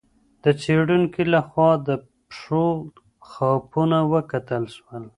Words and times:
د 0.43 0.45
څېړونکي 0.61 1.23
لخوا 1.33 1.71
د 1.87 1.89
پښو 2.27 2.65
خاپونه 3.29 3.97
وکتل 4.13 4.63
سول. 4.75 5.03